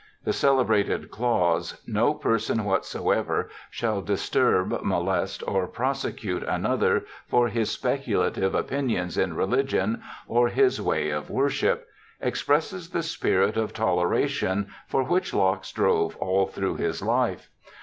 The 0.23 0.33
celebrated 0.33 1.11
clause,' 1.11 1.79
No 2.01 2.15
person 2.15 2.63
whatsoever 2.65 3.51
shall 3.69 4.01
disturb, 4.01 4.81
molest, 4.81 5.43
or 5.47 5.67
prosecute 5.67 6.41
another 6.41 7.05
for 7.27 7.49
his 7.49 7.69
specu 7.69 8.17
lative 8.27 8.55
opinions 8.55 9.15
in 9.15 9.35
religion 9.35 10.01
or 10.27 10.47
his 10.47 10.81
way 10.81 11.11
of 11.11 11.29
worship,' 11.29 11.85
expresses 12.19 12.89
the 12.89 13.03
spirit 13.03 13.57
of 13.57 13.73
toleration 13.73 14.69
for 14.87 15.03
which 15.03 15.35
Locke 15.35 15.63
strove 15.65 16.15
all 16.17 16.47
through 16.47 16.77
his 16.77 17.03
life. 17.03 17.51